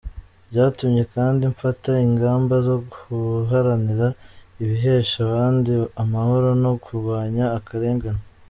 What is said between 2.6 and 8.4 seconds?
zo guharanira ibihesha abandi amahoro no kurwanya akarengane.